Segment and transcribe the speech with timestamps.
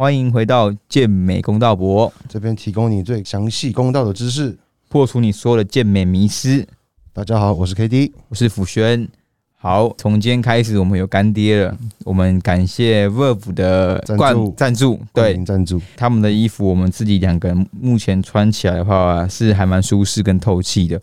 [0.00, 6.66] 欢迎回到健美公道博，这边提供你最详细公道的知识，破除你所有的健美迷思。
[7.12, 9.06] 大家好，我是 K D，我是辅轩。
[9.62, 11.76] 好，从今天开始，我们有干爹了。
[12.06, 20.98] 我们感谢 Verve 的赞助赞助，对赞助他们的衣服，我们自己两个人目前穿起来的话是还蛮舒适跟透气的。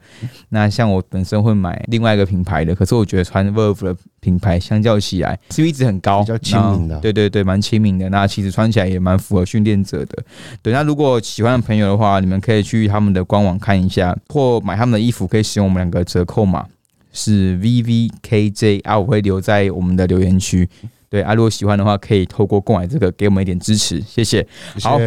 [0.49, 6.99] 那像我本身会买另外一个品牌的，可是我觉得穿 Verve 的品牌相较起来，CP 值很高，比较亲民的。
[6.99, 8.09] 对对对，蛮亲民的。
[8.09, 10.23] 那其实穿起来也蛮符合训练者的。
[10.63, 16.65] 对，那如果喜欢的朋友的话，你们可以去他们的官网看一下，或买他们的衣服，可以使用我们两个折扣码。
[17.17, 20.69] 是 V V K J 啊，我会留在我们的留言区。
[21.09, 24.45] 对啊，如果喜欢的话，可以透过购买这个给我们一点支持，谢谢。
[24.81, 24.99] 好，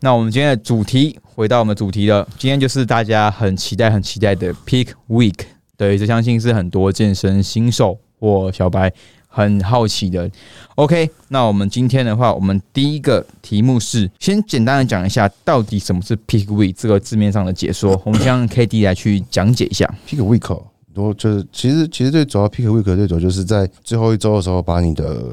[0.00, 2.28] 那我们今天的主题回到我们主题了。
[2.38, 5.34] 今天就是大家很期待、很期待的 Peak Week。
[5.76, 8.92] 对，这相信是很多健身新手或小白
[9.26, 10.30] 很好奇的。
[10.74, 18.00] OK，那我们今天的话，我们第一个题目是先简单的讲一下，到底什么是 Peak Week 这个字面上的解说。
[18.04, 20.62] 我们先让 K D 来去讲解一下 Peak Week。
[21.00, 25.24] 多就是其实其实最主要 pick week 最主要就是在最后一周的时候把你的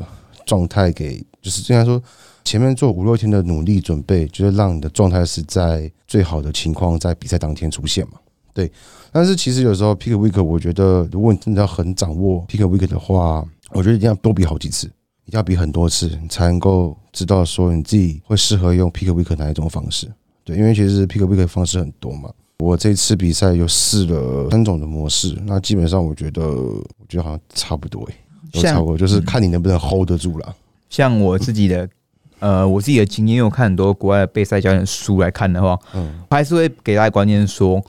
[0.45, 2.01] 状态给就是虽然说
[2.43, 8.13] 前面做五六天的努力准备，就是让你的状态是在最好的情况在比赛当天出现嘛。
[8.53, 8.71] 对，
[9.11, 14.87] 但是其实有时候 pick week 我觉得如果你真的要很掌握 pick week 的话，我觉得一定要多比好几次，
[15.25, 20.09] 一定要比很多次，你才能够知道说你自己会适合用 pick week 哪一种方式。
[20.45, 22.31] 对，因为其实 pick week 的方式很多嘛。
[22.59, 28.13] 我这次比赛又试了三种的模式，那基本上我觉得，我觉得好像差不多诶，
[28.51, 30.55] 都差不多，就是看你能不能 hold 得住了。
[30.89, 31.87] 像我自己的，
[32.39, 37.79] 呃，我自己的经验，因为我看很多国外的备赛教练书来看的话，嗯，还是会给大家观念说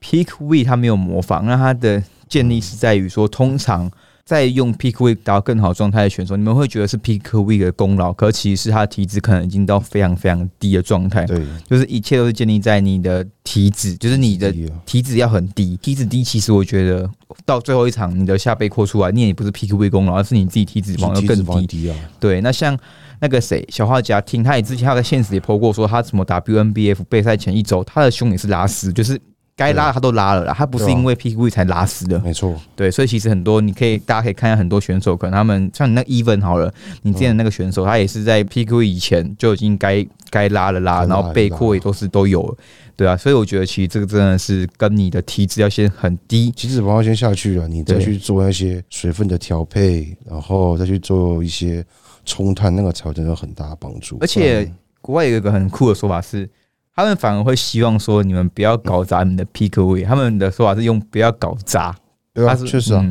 [0.00, 3.90] ，Peak Week 它没有模仿，那它的建立是在于说，通常。
[4.26, 11.24] 在用 Peak Week 达到更好状态的选手，你们会觉得是 Peak Week 的功劳，可其实是他的体脂可能已经到非常非常低的状态。
[11.26, 14.52] 对，就是一切都是建立在你的体脂，就是你的
[14.84, 15.76] 体脂要很低。
[15.76, 17.08] 体脂低，其实我觉得
[17.44, 21.96] 到最后一场你的下背扩出来，你也不是 Peak Week 功劳，而是你自己体脂肪要更低啊。
[22.18, 22.76] 对，那像
[23.20, 29.20] 那个谁，小画家听，他也之前他在现实也剖过，说他怎么 WNBF 备赛前一周，他的胸也是拉丝，就是。
[29.56, 32.54] 该拉的他都拉了啦，他不是因为 P K 才拉死的，没错。
[32.76, 42.54] 对，所以其实很多你可以，大家可以看一下很多选手，可能他们像你那 Even 好了，你之前那个选手，他也是在 P K 以前就已经该该拉了拉，然后背阔也都是都有，
[42.94, 43.16] 对啊。
[43.16, 51.82] 所以我觉得其实这个真的是跟你的体脂要先很低，体脂肪要先下去了，你再去做那些水分的调配，然后再去做一些
[52.26, 54.18] 冲碳，那个才真的很大的帮助。
[54.20, 56.46] 而且国外有一个很酷的说法是。
[56.96, 61.94] 他们反而会希望说你们不要搞砸你们的 w e 他们的说法是用不要搞砸，
[62.32, 63.02] 对啊，确实啊，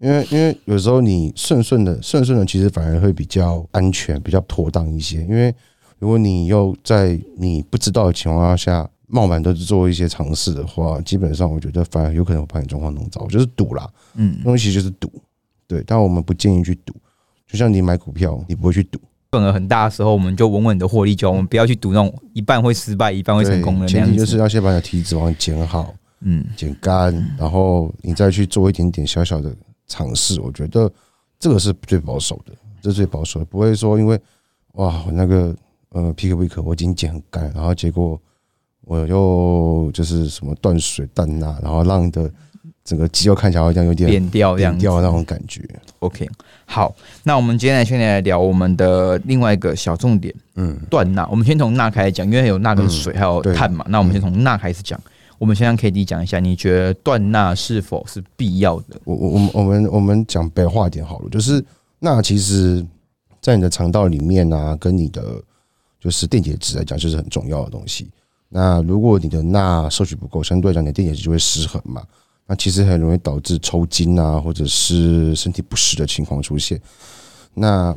[0.00, 5.22] 因为因为有时候你顺顺的顺顺的，其实反而会比较安全，比较妥当一些。
[5.22, 5.54] 因为
[6.00, 15.08] 如果你又在你不知道的情况下冒满的做一些尝试的话，基本上我觉得反而有可能把你状况弄糟，就是赌啦，嗯，东西就是赌，
[15.68, 16.92] 对，但我们不建议去赌，
[17.46, 18.98] 就像你买股票，你不会去赌。
[19.30, 21.32] 份额很大的时候，我们就稳稳的获利就好。
[21.32, 23.86] 我们不要去赌那种一半会失败、一半会成功的。
[23.86, 29.54] 前提就是要先把你的体脂肪减好，嗯，减干，然后你再去做一点点小小的
[29.86, 30.40] 尝试。
[30.40, 30.90] 我觉得
[31.38, 34.18] 这个是最保守的，这是最保守的，不会说因为
[34.72, 35.54] 哇，我那个
[35.90, 38.20] 呃，P K V 可我已经减很干，然后结果
[38.82, 42.30] 我又就是什么断水断钠，然后让你的。
[42.88, 45.62] 整个肌肉看起来好像有点扁掉，扁掉那种感觉。
[45.98, 46.26] OK，
[46.64, 51.28] 好，那我们今天来先来聊我们的另外一个小重点，嗯，断钠。
[51.30, 53.84] 我们先从钠开始讲，因为有钠跟水还有碳嘛。
[53.90, 54.98] 那我们先从钠开始讲。
[55.36, 58.98] 我们先让 K D 讲一下，你觉得断钠是否是必要的？
[59.04, 61.62] 我我我们我们我们讲白话一点好了，就是
[61.98, 62.84] 钠其实
[63.40, 65.22] 在你的肠道里面啊，跟你的
[66.00, 68.08] 就是电解质来讲，就是很重要的东西。
[68.48, 72.02] 那如果你的钠摄取不够，相对来讲，你的电解质就会失衡嘛。
[72.50, 76.80] 那其实很容易导致抽筋啊，或者是身体不适的情况出现。
[77.52, 77.94] 那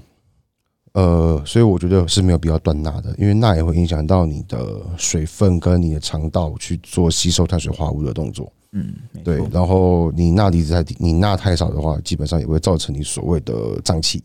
[0.92, 8.52] 呃，所以我觉得是没有必要断钠的，因为钠也会影响到你的水分跟你的肠道去做吸收碳水化合物的动作。
[8.74, 8.94] 嗯，
[9.24, 9.42] 对。
[9.52, 14.22] 然后你钠离子太低，你钠太少的话，基本上也会造成你所谓的胀气、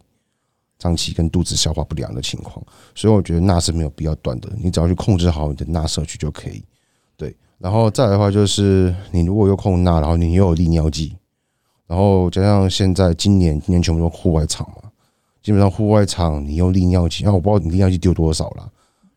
[0.77, 2.61] 胀气跟肚子消化不良的情况。
[2.97, 6.65] 所以我觉得钠是没有必要断的，你只要去控制好你的钠摄取就可以。
[7.59, 11.17] 然后再来的话，就是你如果有控钠，然后你又有利尿剂，
[11.87, 14.91] 然后加上现在今年今年全部都户外场嘛，
[15.43, 18.71] 基本上户外场你用利尿剂，那我不知道你利尿剂丢多少了，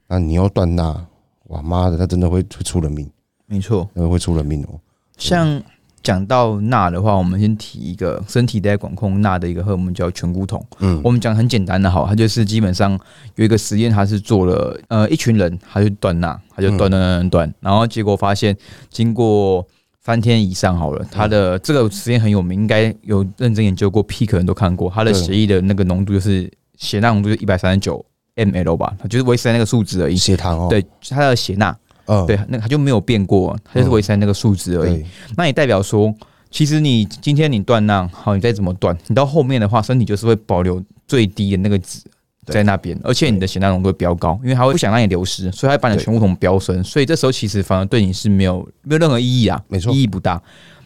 [0.08, 1.06] 那你要断钠，
[1.48, 3.10] 哇妈的，那真的会会出人命，
[3.46, 4.80] 没错，那会出人命哦。
[5.18, 5.62] 像
[6.02, 10.64] 讲到钠的话，我们先提一个身体在管控钠的一个荷尔蒙叫醛固酮。
[10.80, 11.02] 嗯。
[11.04, 13.00] 我们讲很简单的，好，它就是基本上
[13.36, 18.56] 有一个实验，它是做了呃一群人，他就断钠，他就断断断断断，然后结果发现
[18.90, 19.66] 经过
[20.02, 28.04] 三天以上好了，他的这个实验很有名，应该有认真研究过，P 可能都看过，它的血液的那个浓度就是血钠浓度就一百三十九
[28.36, 30.16] ml 吧，它就是维持在那个数值而已。
[30.16, 31.78] 血糖哦，对，它的血钠，
[32.10, 34.98] 嗯，对，那它就没有变过，它就是维持在那个数值而已。
[34.98, 35.06] 对，
[35.38, 36.14] 那也代表说，
[36.50, 42.02] 其实你今天你断浪，好，你再怎么断，你到后面的话，身体就是会保留最低的那个值
[42.48, 49.94] 在那边，而且你的血钠浓度会飙高，因为它会不想让你流失，所以它会把你的对醛固酮飙升，所以这时候其实反而对你是没有没有任何意义啊，没错。
[49.94, 50.42] 意义不大。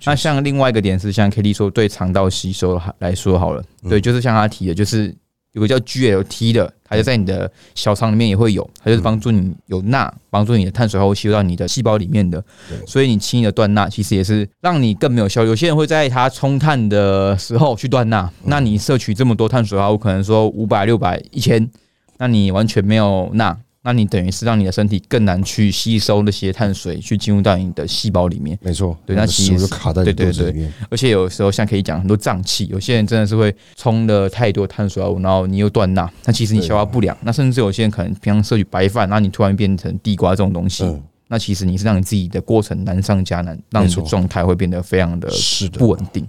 [0.05, 3.89] 那像另外一个点是，像 K D 说，对肠道吸收来说好了，嗯。
[3.89, 5.15] 对，就是像他提的，就是
[5.53, 12.44] 有个叫 GLT 的，它就在你的小肠里面也会有，它就是帮助你有钠，帮助你的碳水化合物吸收到你的细胞里面的。
[12.85, 15.50] 所以你轻易的断钠，其实也是让你更没有效率。
[15.50, 21.69] 有些人会在他冲碳的时候去断钠，那你摄取这么多碳水化合物，可能说五百、六百、一千，
[22.17, 23.57] 那你完全没有钠。
[23.85, 28.57] 那你等于是让你的身体更难去吸收那些碳水，去进入到你的细胞里面。
[28.62, 37.15] 没错，对那其实就卡在对对对而且有时候像可以讲很多胀气，有些人真的是会冲了太多碳水化合物，然后你又断钠，那其实你消化不良。
[37.24, 45.30] 那甚至有些人可能平常摄取白饭，那你突然变成地瓜这种东西，嗯，那其实你是让你自己的过程难上加难，让你的状态会变得非常的
[45.77, 46.25] 不，稳定。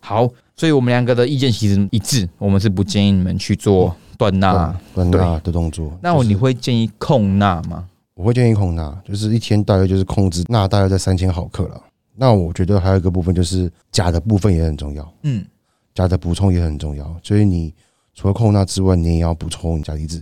[0.00, 4.78] 好，所以我们两个的意见其实一致，我们是不建议你们去做断钠。
[4.94, 5.96] 断钠的动作。
[6.02, 7.88] 那我你会建议控钠吗？
[8.14, 11.80] 我会建议控钠，就是一天大约就是控制钠大约在三千毫克了。
[12.16, 15.44] 那我觉得还有一个部分就是钾的部分也很重要，嗯，
[15.94, 17.16] 钾的补充也很重要。
[17.22, 17.72] 所以你
[18.12, 20.20] 除了控钠之外，你也要补充钾离子，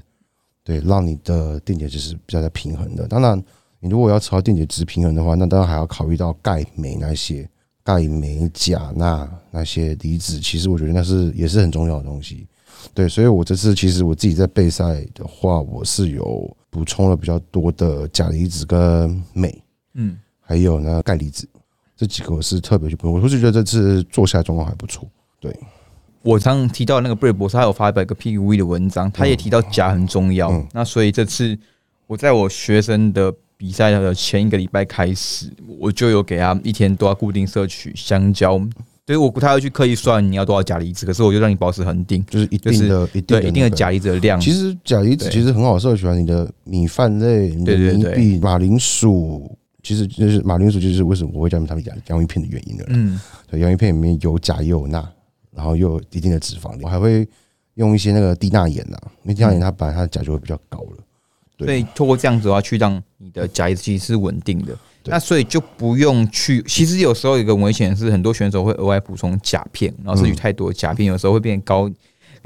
[0.63, 3.09] 对，让你的电解质是比较在平衡的。
[3.09, 3.43] 当然，
[3.81, 7.49] 你如果要朝电解质平衡的话，那当然还要考虑到钙、镁那些
[7.83, 12.47] 钙、镁、钾、钠那些离子，其实我觉得那是也是很重要的东西。
[12.95, 19.63] 对，所以我这次其实我自己在备赛的话，我是有补充了比较多的钾离子跟镁，
[19.95, 21.49] 嗯，还有呢钙离子
[21.97, 25.09] 这几个我是特别去补充，我是觉得这次做下来状况还不错。
[25.41, 25.55] 对
[26.23, 30.51] 我刚刚提到那个贝尔博士，他有发表一个 PUV 的文章，他也提到钾很重要。
[30.51, 31.57] 嗯那所以这次
[32.07, 38.61] 我在我学生的比赛的前一个礼拜开始，我就有给他一天都要固定摄取香蕉。
[39.07, 43.91] 对我不太会去刻意算你要多少钾离子，可是我就让你保持恒定，就是一定的、一定对的、一定的钾。
[43.91, 44.41] 离子的量。
[44.41, 52.85] 其实钾离子其实很好摄取啊，你的米饭类、你的对对对米币、马铃薯，其实就是马铃薯，就是为什么我会叫他们洋洋芋片的原因了。
[52.89, 55.09] 嗯，对，洋芋片里面有钾也有钠，
[55.53, 57.25] 然后又有一定的脂肪，我还会
[57.75, 60.97] 用一些那个低钠盐呐，因为低钠盐它本来它的钾就会比较高了。
[61.57, 64.77] 对所以透过这样子的话，去让你的钾离子其实是稳定的。
[65.07, 65.13] 对。
[65.13, 71.91] 那所以就不用去，其实有时候有一个危险是，很多选手会额外补充钾片，然后摄取太多钾片，有时候会变高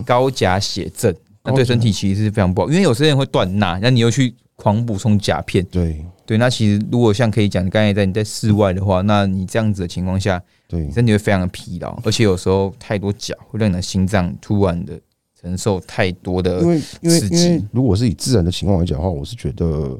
[0.05, 2.69] 高钾血症，那对身体其实是非常不好。
[2.69, 6.05] 因为有些人会断钠，那你又去狂补充钾片，对。
[6.27, 10.89] 对，那其实如果像可以讲，刚才在你在室外的话，那你这样子的情况下，对。
[10.93, 14.97] 身体会非常的疲劳，而且有时候太多钾会让你的心脏突然的
[15.41, 17.67] 承受太多的因为因为刺因为激。
[17.73, 19.99] 如果是以自然的情况来讲的话，我是觉得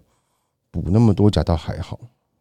[0.71, 1.99] 补那么多钾倒还好，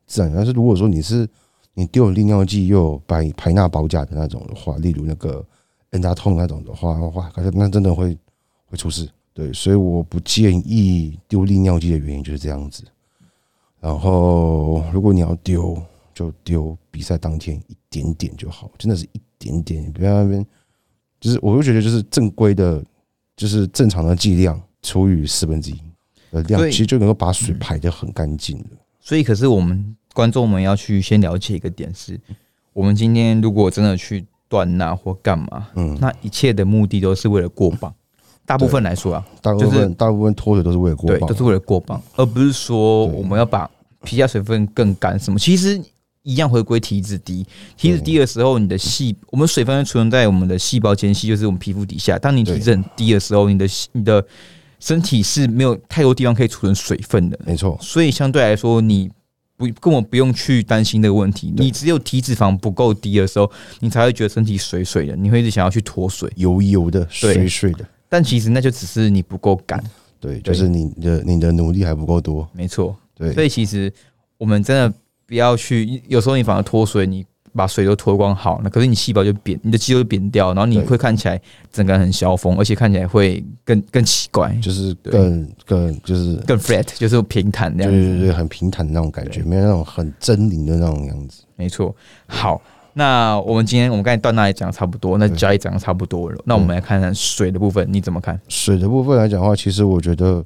[0.09, 0.33] 自然。
[0.35, 1.25] 但是如果说你是
[1.73, 5.45] 你丢了利尿剂又有排排钠保钾的那种的话，例如那个
[5.91, 8.17] N 大痛那种的话，哇，可是那真的会
[8.65, 9.07] 会出事。
[9.33, 12.83] 对，所以我不建议丢利尿剂的原因就是这样子。
[13.79, 15.81] 然后如果你要丢，
[16.13, 20.45] 就丢比赛当天一点点就好，真的是一点点，你不要在那边。
[21.21, 22.83] 就是我就觉得就是正规的，
[23.37, 25.79] 就是正常的剂量除以四分之一
[26.31, 28.65] 的量，其实就能够把水排得很干净了。
[29.09, 32.19] 所以，可是我们观众们要去先了解一个点是，
[32.73, 37.91] 我们今天如果真的去断钠或干嘛，嗯，那一切的目的都是为了过磅。
[38.45, 43.67] 大部分来说啊，大部就是分大部分脱水都是为了过对，磅都，是为了过磅，而不是说我们要把
[44.03, 45.39] 皮下水分更干什么。
[45.39, 45.81] 其实
[46.21, 47.43] 一样回归体脂低，
[47.77, 52.19] 体脂低的时候，你的细我们水分会存在我们的细胞间隙，就是我们皮肤底下。
[52.19, 54.23] 当你体脂很低的时候，你的你的
[54.79, 59.09] 身体是没有太多地方可以储存水分的，没错，所以相对来说，你
[59.57, 61.53] 不根本不用去担心这个问题。
[61.57, 66.31] 你只有体脂肪不够低的时候，你才会觉得身体水水的，你会一直想要去脱水。
[66.37, 69.83] 油油的、水水的，但其实那就只是你不够干，
[70.19, 72.95] 对，就是你的你的努力还不够多，没错。
[73.13, 73.91] 对，所以其实
[74.37, 74.93] 我们真的
[75.27, 81.39] 不要去，有时候你反而脱水，你把水都脱光好，那可是你细胞就扁，你的肌肉就扁掉，然后你会看起来
[81.71, 87.97] 整个人很消风，而且看起来会更更奇怪，就是更更就是更 flat，就是平坦那样子。
[87.97, 91.43] 对对对，很平坦的那种感觉，没有那种很狰狞的那种样子。
[91.55, 91.95] 没错。
[92.27, 92.61] 好，
[92.93, 96.37] 那我们今天我们刚才段那也讲的差不多，那对脚也讲的差不多了。
[96.45, 98.39] 那我们来看看水的部分，你怎么看？
[98.47, 100.43] 水的部分来讲的话，其实我觉得，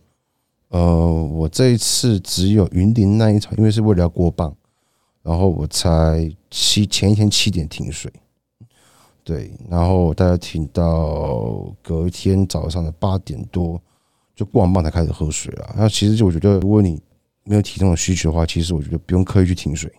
[0.69, 4.53] 呃，我这一次只有云林那一场，因为是为了要过磅，
[5.23, 8.11] 然后我才七前一天七点停水，
[9.23, 13.81] 对，然后大家停到隔天早上的八点多
[14.35, 15.73] 就过完磅才开始喝水了。
[15.77, 17.01] 那其实就我觉得，如果你
[17.45, 19.89] 没有体重的需求的话，其实我觉得不用刻意去停水，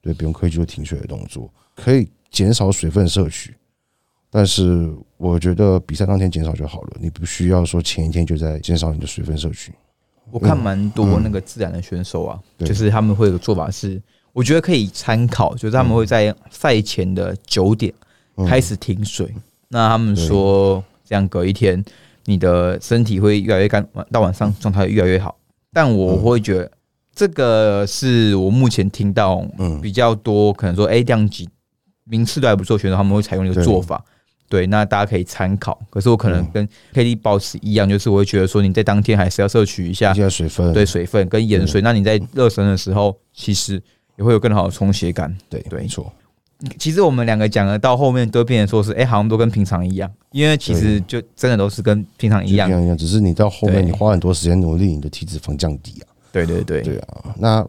[0.00, 3.56] 对，不用刻意去做停水的动作，可以减少水分摄取。
[4.30, 9.72] 但是我觉得比赛当天减少就好了，你不需要说前一天就在减少你的水分摄取。
[10.30, 14.00] 我看蛮多那个自然的选手啊，对就是他们会有个做法是，
[14.32, 17.92] 我觉得可以参考，就是他们会在赛前的九点
[18.36, 19.32] 嗯开始停水。
[19.68, 21.82] 那他们说，这样隔一天，
[22.24, 25.36] 你的身体会越来越干，到晚上状态越来越好。
[25.72, 26.70] 但我会觉得，
[27.14, 31.48] 这个是我目前听到嗯比较多，可能说，哎，量级
[32.04, 34.04] 名次都还不错选手，他们会采用一个做法。
[34.48, 35.80] 对，那大家可以参考。
[35.88, 41.80] 可是我可能跟 KD 保持一样，就是我会觉得说，你在当天还是要摄取一下水分，对水分跟盐水。
[41.82, 43.80] 那你在热身的时候，其实
[44.20, 45.34] 也会有更好的充血感。
[45.48, 46.12] 对对没错，
[46.78, 52.78] 其实我们两个讲的到后面都变成说是，哎、好像都跟平常一样，因为其实就真的都是跟平常一样就。
[52.78, 56.04] 一样，只是你到后面你花很多时间努力，你的体脂肪降低啊。
[56.30, 57.66] 对对对，对啊，那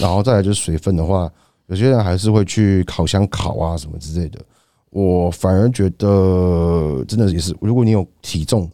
[0.00, 1.30] 然后再来就是水分的话，
[1.66, 4.40] 有些人还是会去烤箱烤啊什么之类的。
[4.88, 8.68] 我反而觉得真的也是，如果你有体重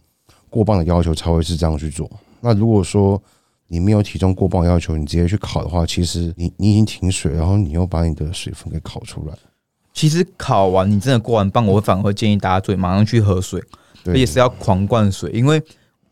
[0.49, 2.09] 过磅的要求，才会是这样去做。
[2.41, 3.21] 那如果说
[3.69, 9.35] 你没有体重过磅要求，你直接去烤的话，其实你你已经停水，然后你又把你的水分给烤出来，
[9.93, 13.63] 其实烤完你真的过完磅，我反而会建议大家最马上去喝水，
[14.05, 15.63] 而且是要狂灌水，因为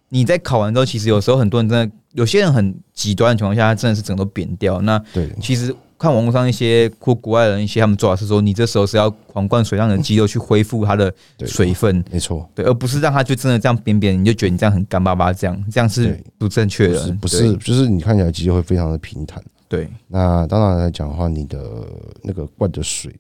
[0.09, 4.81] 你在烤完之后，其实有时候很多人真的，有些人很极端的情况下，他真的是整个都扁掉。
[4.81, 11.13] 那对其实看网络上一些或国外人一些他们做法是说，你这时候是要狂灌水，让你的肌肉去恢复它的
[11.47, 19.43] 水分，没错，对，而不是让它就真的这样扁扁，你就觉得你这样很干巴巴，这样这样是不正确的不是，就是你看起来肌肉会非常的平坦。
[19.69, 21.87] 对那当然来讲的话，你的
[22.23, 23.15] 那个灌的水，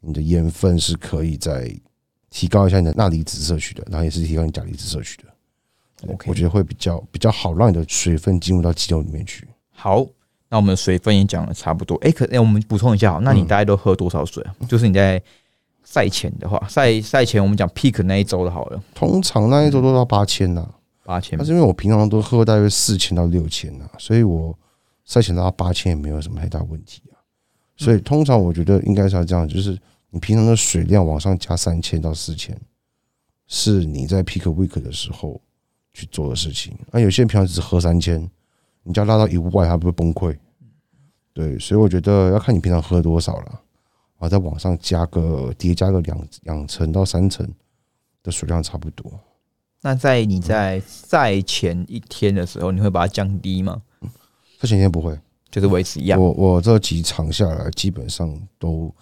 [0.00, 1.70] 你的盐分是可以再
[2.30, 5.24] 提高一下你的钠离子摄取的，然后也是提高你钾离子摄取的。
[6.12, 9.46] OK 我觉得会比较比较好，让你的水分进入到肌肉里面去。
[9.72, 10.06] 好。
[10.50, 14.54] 那我们水分也讲的差不多，哎、可哎、我们补充一下好，那你嗯大概都喝多少水啊？
[14.68, 15.22] 就是你在
[15.84, 20.68] 赛前的话，赛赛前我们讲 peak 那一周的好了，通常那一周都到八千呐，
[21.04, 24.56] 八千但是因为我平常都喝大约四千到六千呐，所以我
[25.04, 27.14] 赛前到八千也没有什么太大问题啊。
[27.76, 29.78] 所以通常我觉得应该是要这样，就是
[30.10, 32.60] 你平常的水量往上加三千到四千，
[33.46, 35.40] 是你在 peak week 的时候
[35.94, 36.76] 去做的事情。
[36.90, 38.28] 那有些人平常只喝三千，
[38.90, 40.36] 你就要拉到一万，他不会崩溃。
[41.32, 43.46] 对，所以我觉得要看你平常喝多少了，
[44.18, 47.48] 然后再往上加个叠加个两两层到三层
[48.24, 49.08] 的水量差不多。
[49.80, 53.80] 那在你在赛前一天的时候，你会把它降低吗？
[54.58, 55.16] 赛前一天不会，
[55.50, 56.20] 就是维持一样。
[56.20, 58.92] 我我这几场下来，基本上都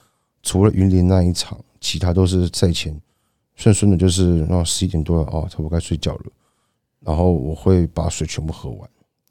[0.43, 3.01] 除了云林那一场，其他都是赛前
[3.57, 6.25] 顺顺的，就是然后十一点多了哦，差不多该睡觉了，
[7.01, 8.89] 然后我会把水全部喝完，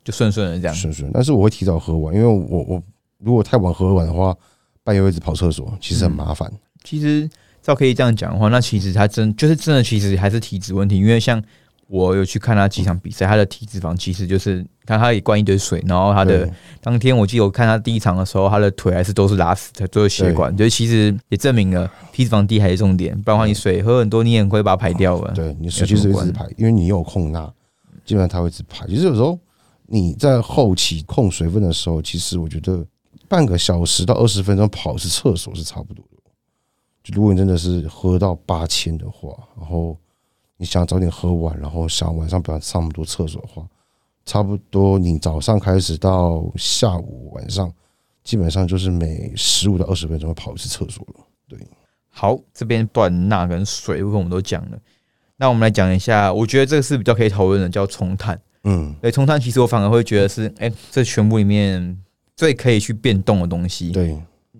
[0.08, 0.74] 就顺顺的这样。
[0.74, 1.12] 顺顺。
[1.14, 2.82] 但是我会提早喝完，因为我我
[3.20, 4.34] 如果太晚喝完的话，
[4.86, 6.50] 半夜会一直跑厕所，其实很麻烦。
[6.86, 7.30] 其实
[7.62, 10.96] 照可以这样讲的话，那其实他真就是真的，其实还是体脂问题。
[10.98, 11.44] 因为像
[11.88, 25.34] 我有去看他几场比赛，他的体脂肪其实就是看他也灌一堆水，然后他的对当天我记得我看他第一场的时候，他的腿还是都是拉死的，都是血管，就是其实也证明了体脂肪低还是重点，不然的话你水喝很多，你也很会把它排掉了。
[25.34, 27.54] 对你水其实会一直排，因为你有空钠，
[28.06, 28.88] 基本上它会一直排。
[28.88, 29.38] 其实有时候
[29.88, 32.86] 你在后期控水分的时候，其实我觉得
[33.28, 36.32] 半个小时到二十分钟跑一次厕所是差不多的。
[37.04, 39.98] 就如果你真的是喝到八千的话，然后
[40.58, 43.66] 你想早点喝完，然后想晚上不要上那么多厕所的话，
[44.26, 47.72] 差不多你早上开始到下午晚上，
[48.26, 51.26] 基本上就是每十五到二十分钟跑一次厕所了。
[51.48, 51.58] 对，
[52.10, 54.78] 好，这边断钠跟水部分我们都讲了，
[55.38, 58.38] 那我们来讲一下，我觉得这个是比较可以讨论的，叫冲碳。
[58.64, 61.98] 嗯，对，冲碳其实我反而会觉得是，哎、这全部里面
[62.36, 63.92] 最可以去变动的东西。
[63.92, 64.16] 对，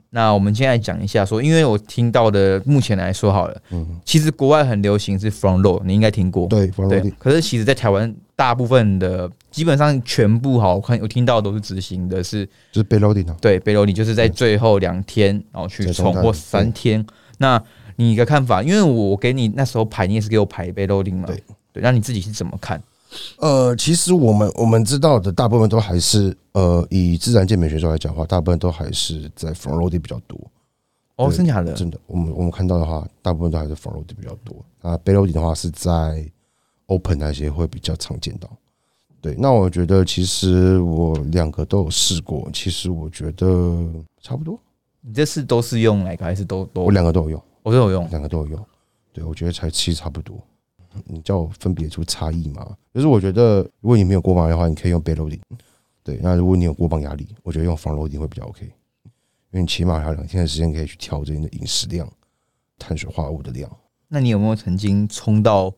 [0.10, 6.48] 那我们现在讲一下说，因为我听到的目前来说好了，嗯，其实国外很流行是 front row，你应该听过。
[6.48, 13.36] 对，防对可是其实，在台湾大部分的基本上全部好，我看我听到都是执行的是就是背 loading 啊。
[13.42, 17.06] 对背篓里，就是在最后两天然后去再冲或三天。
[17.40, 17.62] 那
[17.98, 18.64] 你的看法？
[18.64, 21.26] 因为我给你那时候排，你也是给我排背篓嘛？
[21.28, 22.82] 对对，那你自己是怎么看？
[23.40, 30.40] 呃，其实我们我们知道的大部分都还是呃，以自然健美选手来讲的话，大部分都还是在 front loading 比较多。
[31.16, 31.74] 哦，真假的？
[31.74, 34.56] 真的，我们我们看到的话，大部分都还是 front loading 比较多。
[34.82, 36.30] 那 back loading 的话是在
[36.88, 38.50] open 那些会比较常见到。
[39.20, 43.76] 对，那我觉得其实我两个都有试过，其实我觉得
[44.22, 44.60] 差不多，
[45.02, 46.24] 你这次都是用哪个？
[46.24, 48.08] 还是都都我两个都有用，我都有用？
[48.10, 48.66] 两个都有用。
[49.12, 50.38] 对，我觉得才其实差不多。
[51.06, 52.76] 你叫我分别出差异嘛？
[52.94, 55.40] 就是我觉得，如果你没有过磅的话，你可以用 back loading。
[56.04, 58.72] 对，那如果你有过磅压力，我觉得用 front loading 会比较 OK，因
[59.52, 62.10] 为你起码还有两天的时间可以去调整你的饮食量、
[62.80, 63.70] 碳水化合物的量。
[64.08, 65.70] 那你有没有曾经冲到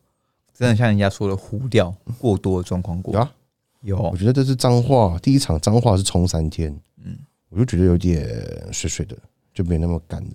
[0.53, 3.13] 真的像人家说的糊掉过多的状况过？
[3.13, 3.33] 有啊，
[3.81, 6.71] 有我觉得这是脏话，第一场脏话是冲三天，
[7.03, 7.17] 嗯，
[7.49, 8.27] 我就觉得有点
[8.71, 9.17] 水水的，
[9.53, 10.31] 就没那么干了。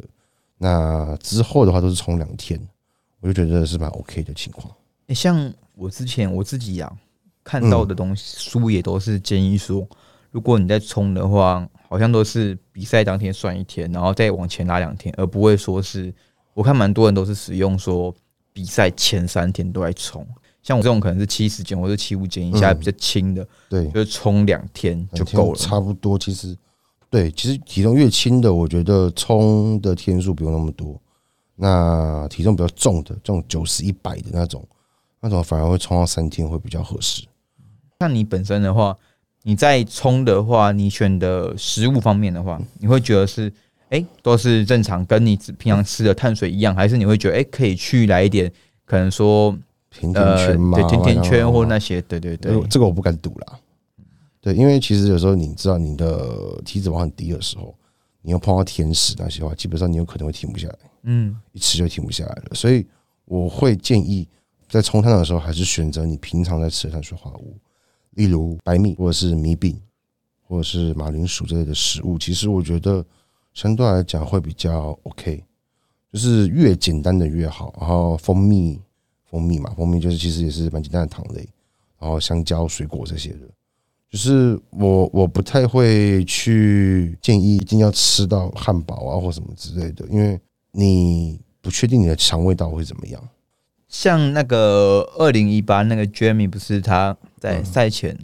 [0.58, 2.60] 那之后的话都是冲两天，
[3.24, 4.70] 我就觉得是蛮 OK 的情况。
[5.06, 6.92] 欸像我之前我自己啊
[7.42, 9.86] 看到的东西，书也都是建议说，
[10.30, 16.12] 如果你在冲的话，好像都是比赛当天算一天，然后再往前拉两天，而不会说是
[16.52, 18.14] 我看蛮多人都是使用说
[18.52, 20.26] 比赛前三天都在冲。
[20.62, 25.58] 像我这种可能是七十减或者七五减以下嗯比较轻的，对，就是冲两天就够了。
[25.58, 26.18] 差不多。
[26.18, 26.54] 其实，
[27.08, 31.00] 对，其实体重越轻的，我觉得冲的天数不用那么多。
[31.56, 34.66] 那体重比较重的，这种九十一百的那种，
[35.20, 37.24] 那种反而会冲到三天会比较合适。
[38.00, 38.96] 那你本身的话，
[39.42, 43.48] 你在冲的话，你选的食物方面的话，你会觉得是
[43.90, 48.50] 哎、诶都是正常，跟你平常吃的碳水一样，还是你会觉得哎、诶可以去来一点，
[48.84, 49.56] 可能说
[49.90, 53.58] 甜甜呃圈嘛，对甜甜圈或那些，对对对这，个这个我不敢赌啦。
[54.40, 57.74] 对，因为其实有时候你知道你的体脂肪很低的时候，
[58.26, 62.54] 你要碰到甜食那些话，基本上你有可能会停不下来，嗯，一吃就停不下来了。
[62.54, 62.86] 所以
[63.26, 64.26] 我会建议
[64.66, 67.58] 在冲碳的时候，还是选择你平常在吃的碳水化合物，
[68.12, 69.78] 例如白米或者是米饼
[70.48, 72.18] 或者是马铃薯之类的食物。
[72.18, 73.04] 其实我觉得
[73.52, 75.44] 相对来讲会比较 OK，
[76.10, 77.74] 就是越简单的越好。
[77.78, 78.80] 然后蜂蜜，
[79.30, 81.46] 蜂蜜嘛，蜂蜜就是其实也是蛮简单的糖类。
[81.98, 83.48] 然后香蕉、水果这些的，
[84.14, 93.20] 就是我我不太会去建议一定要吃到汉堡啊或什么之类的，因为你不确定你的肠胃道会怎么样。
[93.88, 98.16] 像那个二零一八那个 Jamie 不是他在嗯赛前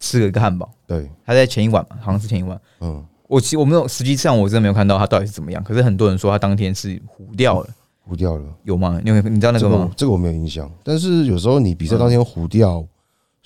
[0.00, 7.68] 吃了一个汉堡，对，他在前一晚嘛，好像是前一晚，嗯，我其实我没有，实际上我真的没有看到他到底是怎么样，可是很多人说他当天是糊掉了，
[8.00, 8.44] 糊掉了。
[8.64, 8.98] 有吗？
[9.04, 9.80] 你有你知道那这个吗？
[9.80, 12.82] 个我这个我没有印象，但是有时候你比赛当天糊掉、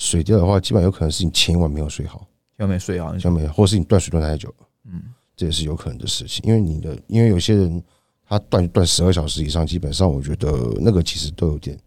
[0.01, 3.15] 水掉的话，基本上有可能是你前一晚没有睡好，前晚没睡好？
[3.19, 5.03] 前没有，或是你断水断太久了，嗯，
[5.37, 6.43] 这也是有可能的事情。
[6.49, 7.85] 因为你的，因为有些人
[8.27, 11.79] 他断断十二小时以上，基本上我觉得那个其实都有点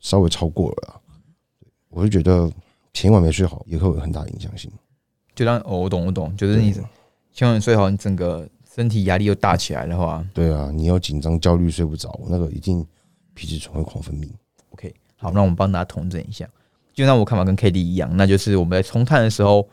[0.00, 1.00] 稍微超过了啦。
[1.88, 2.50] 我就觉得
[2.92, 4.68] 前一晚没睡好，也会有很大影响性。
[5.32, 6.82] 就当哦，我懂我懂，就是你对
[7.32, 12.84] 千万睡好，你整个身体压力又大起来的话对啊，你要紧张、焦虑、睡不着，那个一定
[13.34, 14.28] 皮质醇会狂分泌。
[14.70, 16.48] ，OK，好，那我们帮大家统整一下。
[16.92, 19.68] 就像我看法跟 K D 一样，那就是我们在冲碳的时候，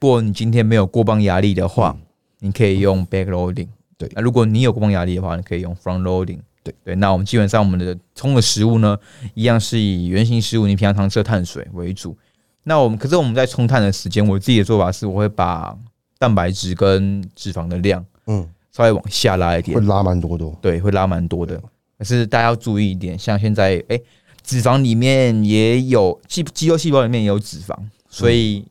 [0.00, 1.96] 如果你今天没有过磅压力的话，
[2.40, 3.68] 你可以用 back loading。
[3.98, 6.40] 对那如果你有过磅压力的话，你可以用 front loading。
[6.62, 8.98] 对对，那我们基本上我们的冲的食物呢，
[9.34, 12.16] 一样是以圆形食物，你平常常吃的碳水为主。
[12.64, 15.78] 那我们可是我们在冲碳的时间，我自己的做法是，我会把
[16.18, 20.58] 蛋白质跟脂肪的量嗯，稍微往下拉一点会，拉蛮多的哦。
[20.60, 21.62] 对，会拉蛮多的。
[21.96, 23.98] 可是大家要注意一点，像现在，哎、
[24.46, 27.76] 脂肪里面也有肌肌肉细胞里面也有脂肪，
[28.08, 28.64] 所以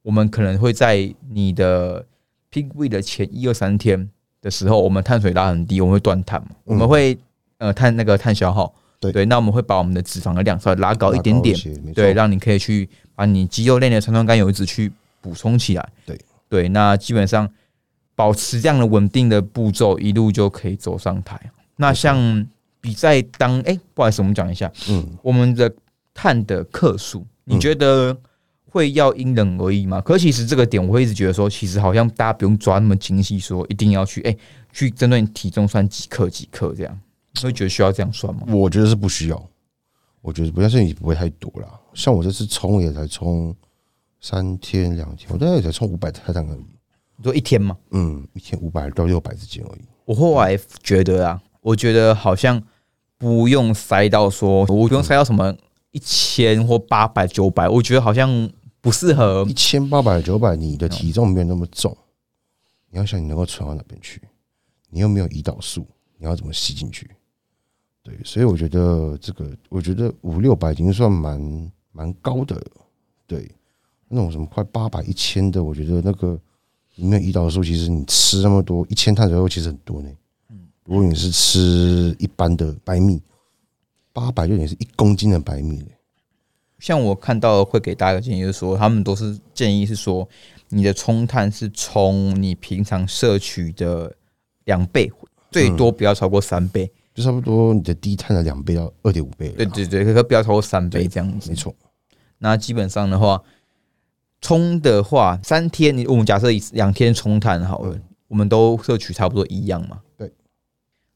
[0.00, 2.04] 我们可能会在你的
[2.50, 4.08] peak week 的前一二三天
[4.40, 7.18] 的时候，我们碳水拉很低，我们会断碳嘛，我们会
[7.58, 9.12] 呃碳那个碳消耗，对。
[9.12, 11.56] 对，那我们会把我们的脂肪的量稍微拉高一点点，
[11.94, 15.88] 对，让你可以去把你肌肉内的三酸甘油脂去补充起来。
[16.06, 16.18] 对。
[16.48, 17.46] 对，那基本上
[18.14, 21.38] 保持这样的稳定的步骤，一路就可以走上台。
[21.76, 22.16] 那像
[22.88, 25.70] 比在当哎、不好意思，我们讲一下嗯，我们的
[26.14, 28.16] 碳的克数，你觉得
[28.64, 30.00] 会要因人而异吗？
[30.00, 34.34] 可其实这个点，我会一直觉得说，其实好像大家不用抓那么精细，说一定要去哎、
[34.72, 37.00] 去针对你体重算几克几克这样，
[37.34, 38.44] 你会觉得需要这样算吗？
[38.48, 39.48] 我觉得是不需要，
[40.22, 41.68] 我觉得不要是你不会太多啦。
[41.92, 43.54] 像我这次冲也才冲
[44.18, 46.64] 三天两天，我大概也才冲五百泰坦而已。
[47.18, 47.76] 你说一天吗？
[47.90, 49.82] 嗯，一天五百到六百之间而已。
[50.06, 52.62] 我后来觉得啊，我觉得好像
[53.18, 55.54] 不用塞到说，我不用塞到什么
[55.90, 58.48] 一千或八百九百，我觉得好像
[58.80, 59.52] 不适合一。
[59.52, 61.96] 千八百九百，你的体重没有那么重，
[62.90, 64.22] 你要想你能够存到哪边去，
[64.88, 65.84] 你又没有胰岛素，
[66.16, 67.10] 你要怎么吸进去？
[68.04, 72.66] 对，所以我觉得这个，我觉得五六百已经算蛮蛮高的了。
[73.26, 73.50] 对，
[74.08, 76.38] 那种什么快八百、一千的，我觉得那个
[76.94, 80.08] 里面胰岛素，其实你吃那么多，一千碳水化合物其实很多呢。
[80.88, 83.20] 如果你是吃一般的白米，
[84.10, 85.88] 八百就等于是一公斤的白米嘞。
[86.78, 90.26] 像我看到会给大家一个建议，就是说他们都是建议是说，
[90.70, 94.16] 你的冲碳是冲你平常摄取的
[94.64, 95.12] 两倍，
[95.50, 96.90] 最多不要超过三倍。
[97.12, 99.50] 就差不多你的低碳的两倍到二点五倍。
[99.50, 101.50] 对对对，可可不要超过三倍这样子。
[101.50, 101.74] 没错。
[102.38, 103.42] 那基本上的话，
[104.40, 107.98] 冲的话，三天你我们假设以两天冲碳好了，
[108.28, 110.00] 我们都摄取差不多一样嘛。
[110.16, 110.32] 对。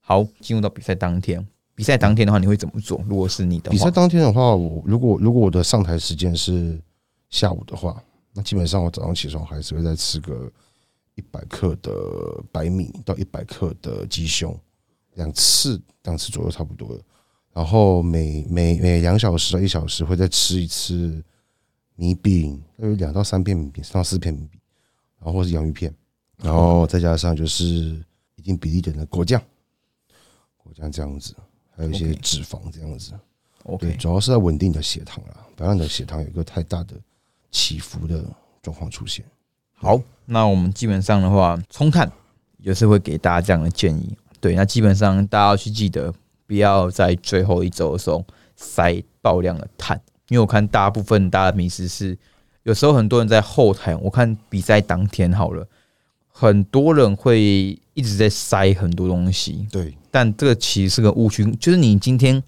[0.05, 3.03] 好，进入到比赛当天，比赛当天的话，你会怎么做？
[3.09, 6.79] 如果是你的比赛当天的话，我如果如果我的上台时间是
[7.31, 8.03] 下午的话，
[8.35, 10.51] 那基本上我早上起床还是会再吃个
[11.15, 11.93] 一百克的
[12.51, 14.59] 白米到一百克的鸡胸。
[15.15, 16.99] 两次，两次左右差不多。
[17.53, 21.23] 然后每每每两小时到一小时会再吃一次
[21.97, 24.59] 米饼，有两到三片米饼，三到四片米饼，
[25.19, 25.95] 然后或是洋芋片，
[26.39, 28.03] 然后再加上就是
[28.37, 29.39] 一定比例点的果酱，
[30.73, 31.35] 果酱这样子，
[31.77, 33.13] 还有一些脂肪这样子。
[33.65, 36.95] OK，主要是在稳定的血糖啦，不让你的血糖有一个太大的
[37.51, 38.25] 起伏的
[38.63, 39.25] 状况出现。
[39.75, 42.11] 好，那我们基本上的话，冲碳
[42.59, 44.17] 也是会给大家这样的建议。
[44.41, 46.13] 对，那基本上大家要去记得，
[46.47, 48.25] 不要在最后一周的时候
[48.57, 52.19] 塞爆量的碳，因为我看大部分大家的迷思是，
[52.65, 55.65] 有时候很多人在后台，我看比赛当天好了，
[56.29, 59.69] 很多人会一直在塞很多东西。
[59.71, 62.41] 对，但这个其实是个误区，就是你今天，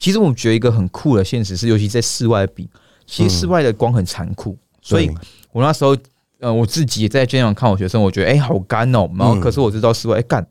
[0.00, 2.68] 其实我觉得一个很酷的现实是，尤其在室外比，
[3.06, 5.08] 其实室外的光很残酷，所以
[5.52, 5.96] 我那时候，
[6.40, 10.44] 呃，我自己也在健身房看我学生，我觉得哎好干哦，然后可是我知道室外干。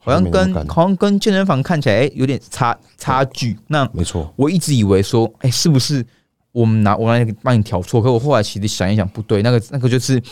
[0.00, 3.56] 好像跟好像跟健身房看起来哎有点差差距。
[3.68, 6.04] 那没错，我一直以为说哎是不是
[6.52, 8.02] 我们拿我来帮你调错？
[8.02, 10.22] 可我后来其实想一想不对，那个那个就是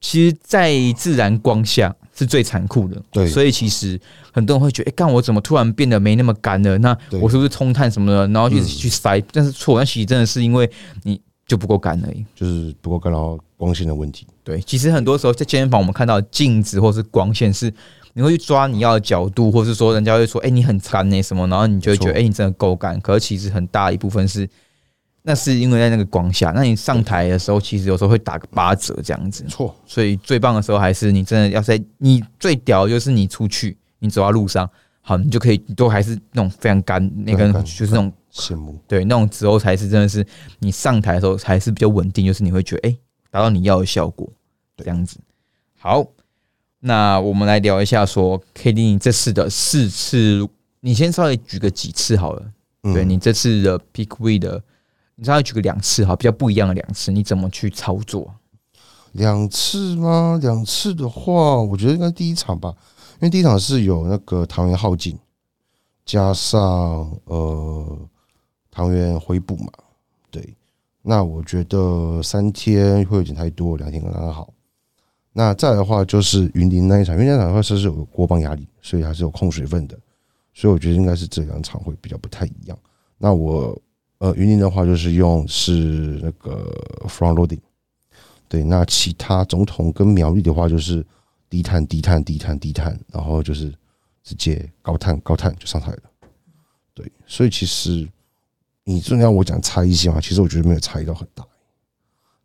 [0.00, 3.00] 其实，在自然光下是最残酷的。
[3.10, 4.00] 对，所以其实
[4.32, 6.78] 很多人会觉得哎，干我怎么突然变得没那么干了？
[6.78, 8.26] 那我是不是冲碳什么的？
[8.28, 10.70] 然后一直去塞，但是错，那其实真的是因为
[11.02, 14.26] 你就不够干而已，就是不够干，然后光线的问题。
[14.42, 17.72] 对，其实很多时候在健身房我们看到镜子或是光线是。
[18.12, 24.50] 你会去抓你要的角度，或是说人家会说：“哎，你很干那什么？”然后你就会觉得：“哎，你真的够干。”可是其实很大一部分是，
[25.30, 26.50] 那是因为在那个光下。
[26.50, 29.44] 那你上台的时候，其实有时候会打个八折这样子。
[29.44, 29.72] 错。
[29.86, 34.68] 所以最棒的时候还是你真的要在你最屌，就是你出去，你走到路上，
[35.00, 38.76] 好，你就可以都还是那种非常干，那个就是那种羡慕。
[38.88, 40.26] 对，那种时候才是真的是
[40.58, 42.96] 你上台的时候才是比较稳定，就是你会觉得哎，
[43.30, 44.28] 达到你要的效果
[44.76, 45.16] 这样子。
[45.78, 46.04] 好。
[46.82, 50.48] 那我们来聊一下，说 K D 你这次的四次，
[50.80, 52.42] 你先稍微举个几次好了。
[52.94, 54.62] 对你这次的 Pick e 的，
[55.20, 58.34] 你稍微举个两次哈，比较不一样的两次，你怎么去操作？
[59.12, 60.38] 两次吗？
[60.40, 62.74] 两次的话，我觉得应该第一场吧，
[63.16, 65.18] 因为第一场是有那个糖原耗尽，
[66.06, 66.58] 加上
[67.24, 67.98] 呃
[68.70, 69.70] 糖原回补嘛。
[70.30, 70.56] 对，
[71.02, 74.50] 那我觉得三天会有点太多，两天刚刚好。
[75.34, 79.98] 那再的话就是云林那一场，云林那场的话是是有国邦压力，所以还是有控水分的，
[80.54, 82.78] 所以我觉得应该是这两场会比较不太一样。
[83.18, 83.78] 那我
[84.20, 86.72] 呃云林的话就是用是那个
[87.08, 87.58] front loading，
[88.48, 91.04] 对，那其他总统跟苗栗的话就是
[91.48, 93.74] 低碳低碳低碳低碳，然后就是
[94.22, 96.02] 直接高碳高碳就上台了。
[96.94, 98.06] 对，所以其实
[98.84, 101.44] 你真的要我讲差异性啊，其实我觉得没有差异到很大。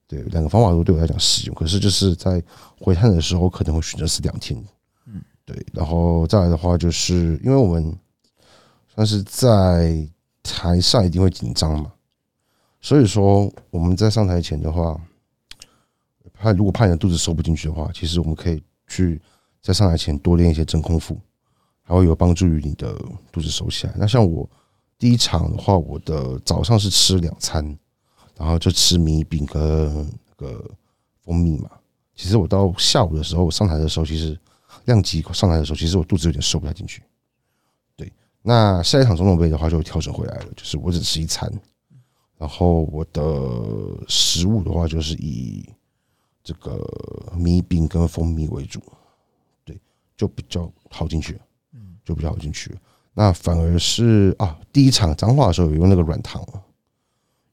[0.08, 2.42] 对，两个方法都对我来讲适用，可是就是在
[2.80, 4.64] 回探的时候可能会选择是两天，
[5.08, 7.92] 嗯，对，然后再来的话，就是因为我们
[8.94, 10.08] 算是在
[10.46, 11.92] 台上一定会紧张嘛，
[12.80, 14.96] 所以说我们在上台前的话，
[16.34, 19.22] 怕如果怕你的肚子收不进去的话，其实我们可以去
[19.62, 21.20] 在上台前多练一些真空腹，
[21.82, 22.96] 还会有帮助于你的
[23.32, 23.94] 肚子收起来。
[23.98, 24.50] 那像我
[24.98, 27.78] 第一场的话，我的早上是吃两餐。
[28.38, 29.96] 然后就吃米饼跟
[30.28, 30.70] 那个
[31.24, 31.70] 蜂蜜嘛。
[32.14, 34.38] 其实我到下午的时候我上台的时候，其实
[34.84, 37.02] 量级上台的时候，其实我肚子有点收不太进去。
[38.46, 41.52] 对，那下一场总统杯的话就调整回来了，就是我只吃一餐，
[42.38, 43.22] 然后我的
[44.08, 45.68] 食物的话就是以
[46.44, 46.80] 这个
[47.36, 48.80] 米饼跟蜂蜜为主，
[49.64, 49.80] 对，
[50.16, 51.40] 就比较好进去，
[51.74, 52.78] 嗯，就比较好进去。
[53.14, 56.46] 那反而是啊，第一场脏话的时候有用那个软糖。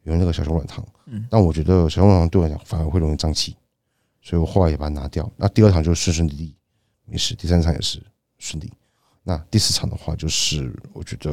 [0.04, 3.54] 有用那个小熊软糖，嗯，但我觉得小熊软糖对我来讲反而会容易胀气，
[4.20, 5.30] 所以我后来也把它拿掉。
[5.36, 6.56] 那第二场就顺顺利利，
[7.04, 7.36] 没事。
[7.36, 8.02] 第三场也是
[8.36, 8.68] 顺利。
[9.24, 11.30] 那第四场的话，就是我觉得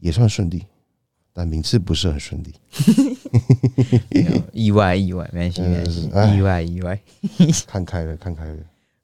[0.00, 0.64] 也算顺利，
[1.32, 2.54] 但名次不是很顺利。
[4.52, 7.00] 意外，意外，没关系，没关系，意外，意外。
[7.66, 8.58] 看开了，看开了。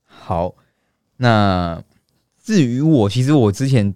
[0.04, 0.54] 好，
[1.16, 1.82] 那
[2.42, 3.92] 至于我，其实我之前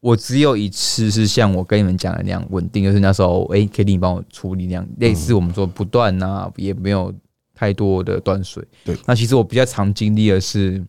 [0.00, 7.14] 我只有一次是像我跟你们讲的那样稳定，就是那时候哎、可以你帮我处理那样，类似我们说不断啊，也没有
[7.54, 8.66] 太多的断水。
[8.84, 10.84] 对，那其实我比较常经历的是，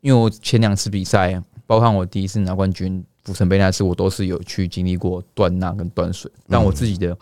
[0.00, 7.16] 因为我前两次比赛，包括我第一次拿冠军釜城杯那次，我都是有去经历过断钠跟断水，但我自己的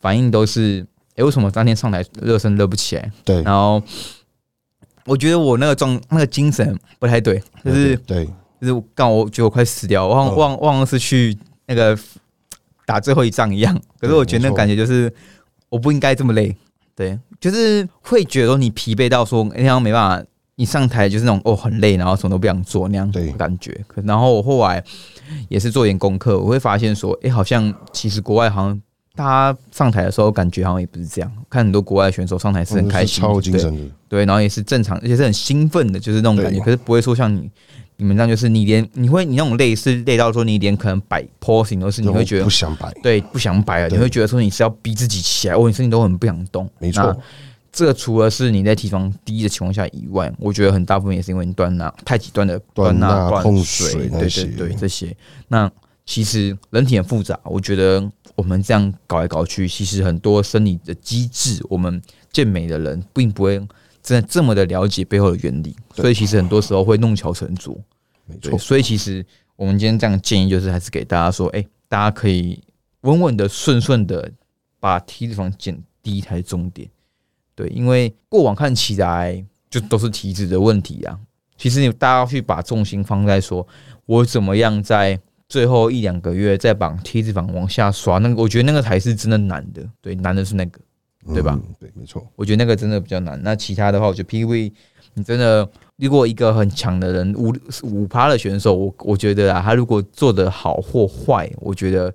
[0.00, 3.10] 反应都是，哎、为什么当天上台热身热不起来？
[3.24, 3.82] 对，然后
[5.06, 8.26] 我觉得我那个状那个精神不太对，就是对，
[8.60, 10.36] 就是刚我觉得我快死掉，忘嗯。
[10.36, 11.98] 忘忘了是去那个
[12.84, 13.80] 打最后一仗一样。
[13.98, 15.12] 可是我觉得那感觉就是
[15.68, 16.54] 我不应该这么累，
[16.94, 23.78] 对，就是会觉得你疲惫到说那样没办法，你上台就是那种哦很累，然后什么都不想做那样的感觉。
[23.86, 24.82] 可然后我后来
[25.48, 28.80] 也是做点功课，我会发现说，哎、好像其实国外好像。
[29.14, 36.58] 大家上台的时候感觉好像也不是这样，看很多国外的选手上台是很开心，超精对神的，对，然后也是正常，而且是很兴奋的，就是那种感觉。
[36.60, 37.50] 可是不会说像你
[37.98, 46.66] 你们这样，就是你连你会你那种累是累到说你连可能摆 posing 都是你会觉得不想摆，对不想摆了，你会觉得说你是要逼自己起来，哦，你身体都很不想动。
[46.78, 47.16] 没错那，
[47.72, 55.16] 这个除了是你在体重低的情况下以外，我觉得很大部分也是因为你断钠、太极端的断钠钠、断碰水，水对对对，这些。
[55.48, 55.70] 那
[56.04, 63.56] 其实人体很复杂，我觉得我们这样搞来搞去，其实很多生理的机制，我们健美的人并不会
[64.02, 67.74] 真的这么的了解背后的原理，所以其实很多时候会弄巧成拙。
[68.26, 69.24] 没错，所以其实
[69.56, 72.62] 我们今天这样建议，就是还是给大家说，哎、大家可以
[73.00, 74.30] 稳稳的、顺顺的
[74.78, 76.86] 把体脂肪减低才是重点。
[77.54, 81.18] 对，因为过往看起来就都是体脂的问题啊。
[81.56, 83.66] 其实你大家要去把重心放在说，
[84.06, 89.82] 我怎么样在最后一两个月再把体脂肪往下刷，那个我觉得那个才是真的难的。
[90.00, 90.80] 对，难的是那个。
[91.32, 91.74] 对吧嗯？
[91.78, 93.40] 对，没错，我觉得那个真的比较难。
[93.44, 94.72] 那其他的话，我觉得 PV
[95.14, 102.12] 你真的如果一个很强的人五五趴的选手，我我觉得啊，他如果做的好或坏，我觉得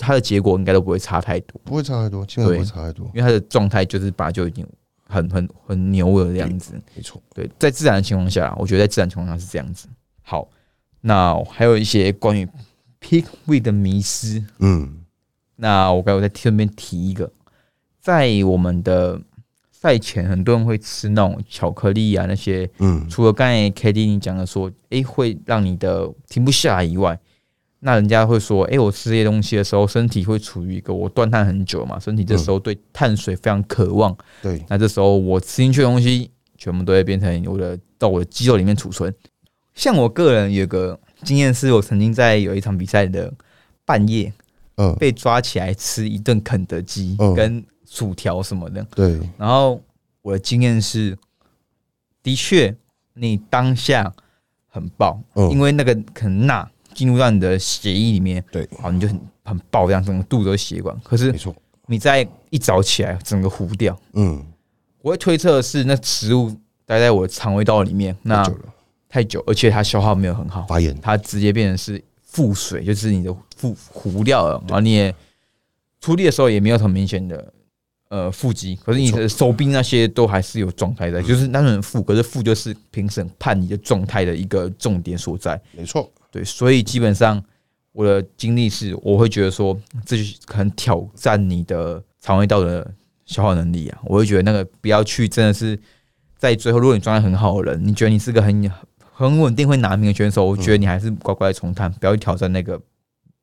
[0.00, 4.66] 他的结果应该都不会差太多，不会差太多，基本上不会差太多，因为他的状态就是本来就已经
[5.06, 6.72] 很很很牛了这样子。
[6.96, 9.86] 没错，对，在自然的情况下，我觉得在自然情况下是这样子。
[10.22, 10.48] 好，
[11.02, 12.48] 那还有一些关于
[13.00, 15.02] pick weight 的迷失，嗯，
[15.56, 17.30] 那我刚才再顺便提一个，
[18.00, 19.20] 在我们的
[19.70, 27.18] 赛前，很多人会吃那种巧克力啊，那些嗯，除了刚才 K D 你讲的说，诶、会让你的停不下来以外，
[27.80, 39.12] 那人家会说，诶、我吃这些东西的时候，身体会处于一个我断碳很久嘛，身体这时候对碳水非常渴望，对，那这时候我吃进去的东西，全部都会变成我的到我的肌肉里面储存。
[39.74, 43.32] 像我个人有个经验是，我曾经在有一场比赛的
[43.86, 44.30] 半夜，
[44.76, 47.34] 嗯，被抓起来吃一顿肯德基嗯。
[47.34, 48.86] 跟薯条什么的。
[48.94, 49.80] 对，然后
[50.20, 51.16] 我的经验是，
[52.22, 52.76] 的确
[53.14, 54.12] 你当下
[54.68, 55.50] 很爆，嗯。
[55.50, 60.98] 因为那个可能钠进入到你的血液里面，对，好你就很很爆，这样整个肚子都血管。
[61.02, 61.54] 可是没错，
[61.86, 63.98] 你在一早起来，整个糊掉。
[64.12, 64.44] 嗯，
[65.02, 68.74] 我会推测是那食物待在我的肠胃道里面，那太久了，
[69.08, 75.14] 太久，而且它消化没有很好，发炎，它直接变成是腹水，就是你的腹糊掉了，然后你也
[76.00, 77.52] 出力的时候也没有很明显的
[78.08, 85.60] 呃腹肌，可是你的手臂那些都还是有状态在，就是那种腹，可是腹就是评审判你的状态的一个重点所在。
[85.72, 87.42] 没错，对，所以基本上
[87.92, 92.88] 我的经历是，我会觉得说，这就是很挑战你的肠胃道的
[93.26, 93.98] 消化能力啊。
[94.04, 95.78] 我会觉得那个不要去，真的是
[96.38, 98.70] 在最后，如果你状态很好的人，你觉得你是个很
[99.12, 102.80] 很稳定会拿名的选手，我觉得你还是乖乖地重探，不要去挑战那个。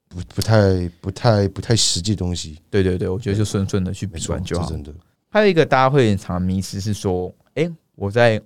[0.09, 4.65] 不不太不太不太实际的东西，对对对，我觉得就顺顺的去比完，就好。
[4.65, 4.93] 这真的，
[5.27, 8.41] 还有一个大家会很常迷失是说，哎、我在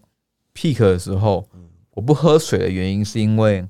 [0.56, 1.48] peak 的时候，
[1.92, 3.64] 我不喝水的原因是因为，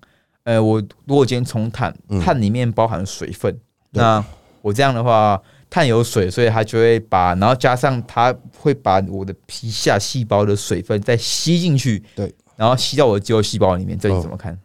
[0.43, 3.53] 呃，我如果今天冲碳，嗯碳里面包含水分，
[3.91, 4.23] 对那
[4.61, 14.57] 我这样的话，碳有水，所以它就会把，然后加上它会把我的皮下细胞的水分再吸进去，对，然后吸到我的肌肉细胞里面，这你嗯怎么看？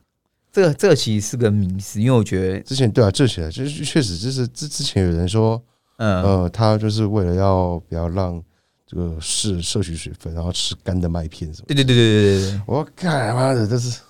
[0.52, 5.62] 这个这个其实是个迷思，因为我觉得，之前对啊，这起来就是确实就是之之前有人说，
[5.98, 8.42] 嗯，呃，他就是为了要不要让
[8.86, 11.66] 这个是摄取水分，然后吃干的麦片什么。
[11.68, 14.00] 对对对对对对对，我干妈的，这是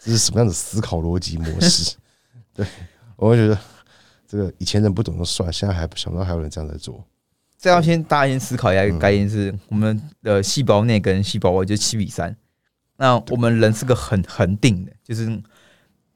[0.00, 1.96] 这是什么样的思考逻辑模式？
[2.54, 2.66] 对，
[3.16, 3.58] 我会觉得
[4.26, 7.04] 这个以前人不懂就算，现在还想不到还有人这样在做。
[7.58, 12.36] 这要先大家先思考一下一嗯个概念是，我们的细胞内跟细胞外就是七比三。
[12.98, 15.42] 那我们人是个很恒定的，就是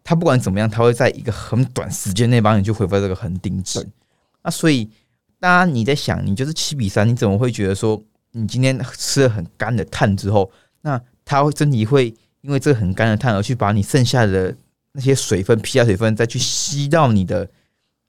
[0.04, 3.86] 他不管怎么样，他会在一个很短时间内帮你去回复到这个恒定值。
[4.42, 4.88] 那所以，
[5.38, 10.50] 大家你在想，你就是七比三，你怎么会觉得说，你今天吃了很干的碳之后，
[10.82, 14.54] 那它会身体会因为这个很干的碳而去把你剩下的
[14.92, 17.48] 那些水分、皮下水分再去吸到你的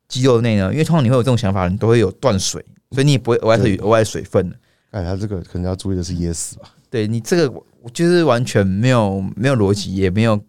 [0.07, 0.71] 肌肉内呢？
[0.71, 4.55] 因为通常你会有这种想法，你都会有断水，所以你也不会额外有额外水分的。
[4.91, 6.69] 哎，他这个可能要注意的是噎死吧？
[6.89, 7.49] 对你这个
[7.81, 10.39] 我就是完全没有没有逻辑，也没有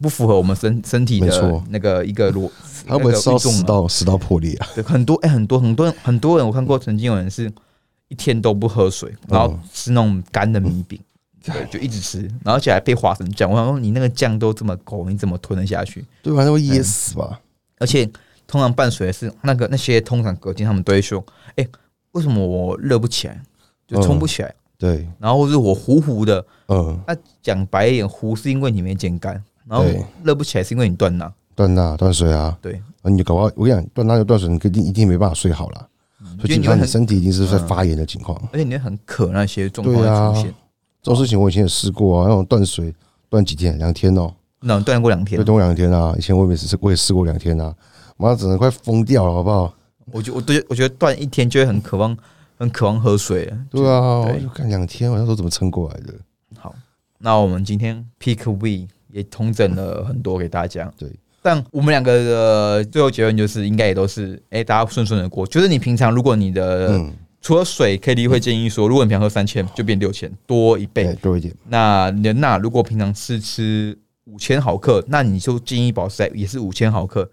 [0.00, 2.50] 不符合我们身身体的那个一个逻。
[2.86, 4.68] 他会不会烧那个运动啊死到死到破裂啊？
[4.74, 7.50] 对，很多哎、很多很多人很多人，我看过，曾经有人是
[8.08, 11.00] 一天都不喝水，然后嗯吃那种干的米饼，
[11.52, 13.50] 对， 就一直吃，然后而且还配花生酱。
[13.50, 16.04] 我想说，你那个酱都这么勾，你怎么吞得下去？
[16.22, 17.40] 对反正会噎死吧？
[17.78, 18.08] 而且
[18.46, 21.24] 通常伴随的是那个那些通常隔天他们都会说，
[21.56, 21.66] 哎、
[22.12, 23.40] 为什么我热不起来，
[23.86, 26.44] 就冲不起来，对，然后或是我糊糊的。
[26.68, 29.84] 嗯，那讲白一点，糊是因为你没煎干，然后
[30.24, 31.32] 热不起来是因为你断钠。
[31.54, 35.88] 断钠断水啊，对，啊，你搞不好我跟你讲，断钠就断水，你肯定一定没办法睡好了，
[36.38, 38.36] 所以你因为你身体已经是在发炎的情况。
[38.52, 40.54] 而且你会很渴，那些状况出现。
[41.06, 42.92] 这种事情我以前也试过啊，那种断水
[43.28, 46.12] 断几天，两天哦，那种断过两天对，，断过两天啊。
[46.18, 47.72] 以前我也是，我也试过两天啊，
[48.16, 49.72] 妈整个快疯掉了，好不好？
[50.10, 52.16] 我觉我对我觉得断一天就会很渴望，
[52.58, 53.56] 很渴望喝水了。
[53.70, 56.12] 对啊，对我就看两天，我那时候怎么撑过来的？
[56.58, 56.74] 好，
[57.18, 60.92] 那我们今天 Pick We 也统整了很多给大家。
[60.98, 61.08] 对，
[61.40, 65.46] 但我们两个的最后结论就是，应该也都是，哎、大家顺顺的过。
[65.46, 67.12] 就是你平常如果你的、嗯，
[67.46, 71.04] 除了水，K D 会建议说，如果你平常喝三千，就变六千，多一倍。
[71.04, 77.30] 对，多一点，那你的钠如果平常是吃五千毫克，那你就建议保持在也是五千毫克，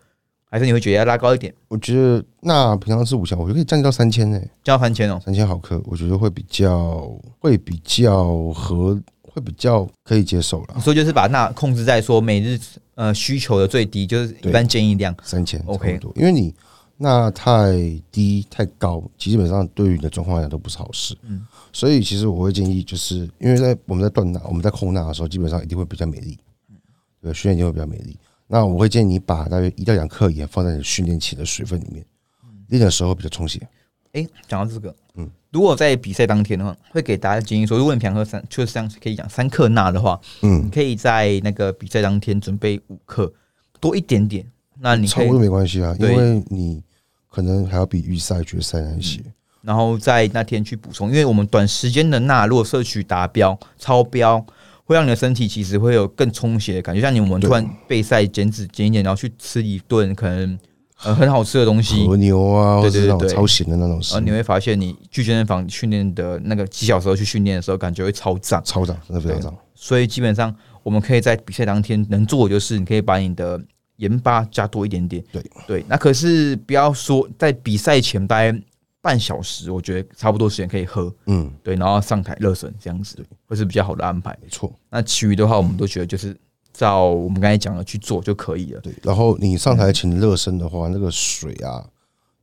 [0.52, 5.20] 还是你会觉得要拉高一点，我觉得那平常吃五千，我觉得可以降低到三千呢，降到三千哦？
[5.26, 12.60] 三千毫克，我觉得会比较会比较合，会比较可以接受了，所以就是把钠控制在说每日
[12.94, 15.16] 呃需求的最低，就是一般建议量。
[15.24, 16.54] 三千 OK，因为你
[17.04, 17.74] 那太
[18.14, 21.14] 低太高，基本上对于你的状况来讲都不是好事。
[21.24, 26.40] 嗯，所以其实我会建议，就是因为在我们在断钠、我们在控钠的时候，基本上一定会比较美丽，
[27.22, 28.18] 对，训练一定会比较美丽。
[28.48, 32.06] 那我会建议你把大约一到两克盐放在你训练前的水分里面，
[32.70, 33.60] 练的时候会比较充血。
[34.14, 43.34] 哎，讲到这个，嗯嗯，如果在比赛当天的话，会给大家建议说，如果你平常喝三，就是像可以讲三克钠的话，嗯你，可以在那个比赛当天准备五克，
[43.82, 44.46] 多一点点。
[44.80, 46.84] 那你可以超过，没关系啊，因为你
[47.34, 49.20] 可能还要比预赛、决赛那些。
[49.64, 54.46] 然后在那天去补充，因为我们短时间的钠如果摄取达标、超标，
[54.84, 57.02] 会让你的身体其实会有更充血的感觉。
[57.02, 60.60] 像你我们突然备赛减脂减一点，然后去吃一顿可能
[61.02, 68.62] 呃很好吃的东西，和牛啊，或对对者是那种对超咸的那种食物，然后你会发现你去健身房训练的那个几小时后去训练的时候，感觉会超胀。
[68.66, 69.56] 超涨，真的非常涨。
[69.74, 73.58] 所以基本上我们可以在比赛当天能做的就是，你可以把你的
[73.98, 75.24] 盐巴加多一点点。
[75.32, 78.62] 对对，那可是不要说在比赛前大概
[79.02, 81.14] 半小时，我觉得差不多时间可以喝。
[81.26, 84.38] 嗯，对，然后上台热身这样子，会是比较好的安排。
[84.42, 84.74] 没错。
[84.90, 86.36] 那其余的话，我们都觉得就是
[86.72, 88.82] 照我们刚才讲的去做就可以了。
[88.82, 91.86] 对，然后你上台前热身的话，那个水啊，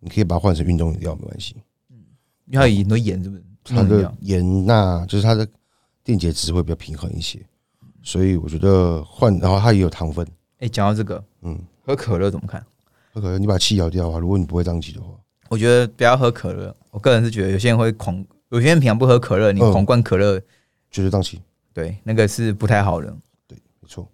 [0.01, 1.57] 你可以把它换成运动饮料，没关系。
[2.47, 3.43] 因为它有很多盐，是不是？
[3.63, 5.47] 它的盐钠就是它的
[6.03, 7.39] 电解质会比较平衡一些，
[8.03, 10.27] 所以我觉得换，然后它也有糖分，
[10.61, 12.65] 哎，讲到这个，嗯，喝可乐怎么看？
[13.13, 15.09] 喝可乐你把气咬掉啊，如果你不会胀气的话，
[15.49, 16.75] 我觉得不要喝可乐。
[16.91, 20.41] 我个人是觉得有些人会狂，有些人平常不喝可乐，你嗯狂灌可乐，
[20.91, 21.41] 绝对胀气，
[21.73, 23.07] 对，那个是不太好的。
[23.47, 24.07] 对没错。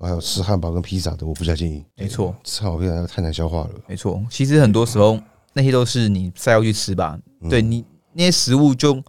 [0.00, 1.84] 还有吃汉堡跟披萨的，我不太建议。
[1.94, 3.70] 没错，吃汉堡披萨太难消化了。
[3.86, 5.18] 没错，其实很多时候
[5.54, 9.02] 那些都是你赛后去吃吧，嗯对你那些食物就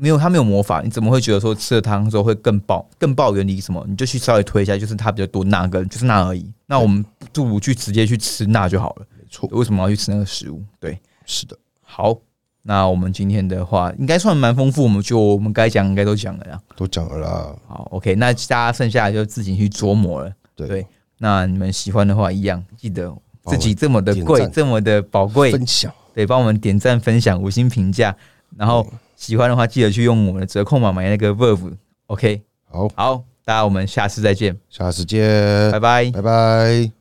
[0.00, 2.88] 没有它没有魔法，你怎么会觉得说吃了汤之后会更爆？
[2.98, 3.84] 更爆原理什么？
[3.86, 6.50] 你就去稍微推一下，就是它比较多钠跟就是钠而已。
[6.64, 9.06] 那我们不如去直接去吃钠就好了。
[9.18, 10.62] 没错，为什么要去吃那个食物？
[10.78, 12.16] 对，是的，好，
[12.62, 16.58] 那我们今天的话应该算蛮丰富，我们就我们该讲应该都讲了呀。
[16.76, 17.54] 都讲了啦。
[17.68, 20.32] 好，OK，那大家剩下的就自己去琢磨了。
[20.56, 20.86] 对，对
[21.18, 28.16] 那你们喜欢的话，一样记得自己这么的贵，这么的宝贵，分享对，帮我们点赞、分享、五星评价，
[28.56, 28.86] 然后
[29.20, 31.74] 喜欢的话，记得去用我们的折扣码买那个 Verve。
[32.06, 36.10] OK，好，好，大家我们下次再见，下次见拜，拜。
[36.10, 36.99] 拜拜。